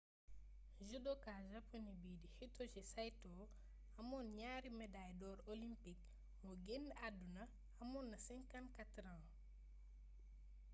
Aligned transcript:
judoka 0.89 1.33
japoné 1.53 1.91
bii 2.01 2.21
di 2.21 2.29
hitoshi 2.37 2.81
saito 2.93 3.33
amoon 3.99 4.25
ñaari 4.39 4.69
medaay 4.79 5.11
dor 5.21 5.37
olympique 5.53 6.07
moo 6.43 6.55
génn 6.65 6.85
àdduna 7.07 7.43
amoon 7.83 8.05
na 8.11 8.17
54 8.17 9.13
at 9.17 9.27